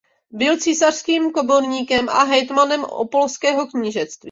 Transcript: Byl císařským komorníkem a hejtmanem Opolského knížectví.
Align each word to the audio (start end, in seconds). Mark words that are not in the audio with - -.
Byl 0.31 0.57
císařským 0.57 1.31
komorníkem 1.31 2.09
a 2.09 2.23
hejtmanem 2.23 2.83
Opolského 2.83 3.67
knížectví. 3.67 4.19